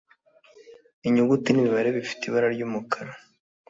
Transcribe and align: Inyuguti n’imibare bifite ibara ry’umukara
Inyuguti 1.07 1.47
n’imibare 1.51 1.89
bifite 1.97 2.21
ibara 2.25 2.47
ry’umukara 2.55 3.11